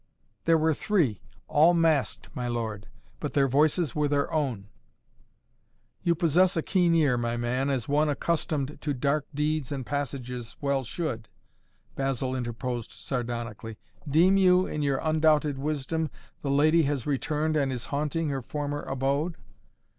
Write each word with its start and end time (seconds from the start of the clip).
"There 0.45 0.57
were 0.57 0.73
three 0.73 1.21
all 1.47 1.75
masked, 1.75 2.29
my 2.33 2.47
lord. 2.47 2.87
But 3.19 3.33
their 3.33 3.47
voices 3.47 3.93
were 3.93 4.07
their 4.07 4.33
own" 4.33 4.67
"You 6.03 6.15
possess 6.15 6.57
a 6.57 6.63
keen 6.63 6.95
ear, 6.95 7.19
my 7.19 7.37
man, 7.37 7.69
as 7.69 7.87
one, 7.87 8.09
accustomed 8.09 8.79
to 8.81 8.95
dark 8.95 9.27
deeds 9.35 9.71
and 9.71 9.85
passages, 9.85 10.57
well 10.59 10.83
should," 10.83 11.29
Basil 11.95 12.35
interposed 12.35 12.91
sardonically. 12.91 13.77
"Deem 14.09 14.37
you, 14.37 14.65
in 14.65 14.81
your 14.81 14.97
undoubted 15.03 15.59
wisdom, 15.59 16.09
the 16.41 16.49
lady 16.49 16.81
has 16.81 17.05
returned 17.05 17.55
and 17.55 17.71
is 17.71 17.85
haunting 17.85 18.29
her 18.29 18.41
former 18.41 18.81
abode? 18.81 19.37